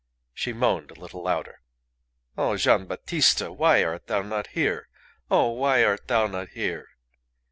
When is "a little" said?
0.89-1.21